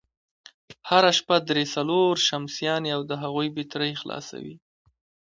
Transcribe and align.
هره 0.89 1.11
شپه 1.19 1.37
درې، 1.49 1.63
څلور 1.75 2.13
شمسيانې 2.27 2.89
او 2.97 3.01
د 3.09 3.11
هغوی 3.23 3.47
بېټرۍ 3.55 3.91
خلاصوي، 4.01 4.55